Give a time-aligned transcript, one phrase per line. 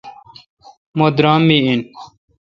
[0.97, 1.81] مہ درام می این